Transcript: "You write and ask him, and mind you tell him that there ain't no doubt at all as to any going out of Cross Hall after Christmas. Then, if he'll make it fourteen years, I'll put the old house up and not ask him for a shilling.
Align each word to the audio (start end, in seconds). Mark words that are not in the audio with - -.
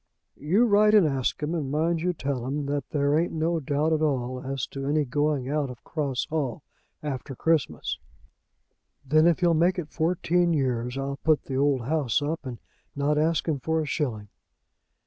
"You 0.39 0.65
write 0.65 0.95
and 0.95 1.05
ask 1.05 1.43
him, 1.43 1.53
and 1.53 1.69
mind 1.69 2.01
you 2.01 2.11
tell 2.11 2.47
him 2.47 2.65
that 2.65 2.89
there 2.89 3.15
ain't 3.19 3.33
no 3.33 3.59
doubt 3.59 3.93
at 3.93 4.01
all 4.01 4.41
as 4.43 4.65
to 4.69 4.87
any 4.87 5.05
going 5.05 5.47
out 5.47 5.69
of 5.69 5.83
Cross 5.83 6.25
Hall 6.31 6.63
after 7.03 7.35
Christmas. 7.35 7.99
Then, 9.05 9.27
if 9.27 9.41
he'll 9.41 9.53
make 9.53 9.77
it 9.77 9.91
fourteen 9.91 10.53
years, 10.53 10.97
I'll 10.97 11.17
put 11.23 11.43
the 11.43 11.55
old 11.57 11.81
house 11.81 12.19
up 12.19 12.43
and 12.47 12.57
not 12.95 13.19
ask 13.19 13.47
him 13.47 13.59
for 13.59 13.79
a 13.79 13.85
shilling. 13.85 14.29